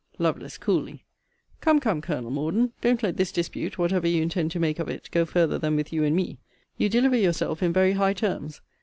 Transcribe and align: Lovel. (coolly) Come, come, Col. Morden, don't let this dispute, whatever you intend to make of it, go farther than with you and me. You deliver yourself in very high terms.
Lovel. 0.17 0.47
(coolly) 0.59 1.05
Come, 1.59 1.79
come, 1.79 2.01
Col. 2.01 2.27
Morden, 2.31 2.73
don't 2.81 3.03
let 3.03 3.17
this 3.17 3.31
dispute, 3.31 3.77
whatever 3.77 4.07
you 4.07 4.23
intend 4.23 4.49
to 4.49 4.59
make 4.59 4.79
of 4.79 4.89
it, 4.89 5.07
go 5.11 5.25
farther 5.25 5.59
than 5.59 5.75
with 5.75 5.93
you 5.93 6.03
and 6.03 6.15
me. 6.15 6.39
You 6.75 6.89
deliver 6.89 7.17
yourself 7.17 7.61
in 7.61 7.71
very 7.71 7.91
high 7.91 8.13
terms. 8.13 8.61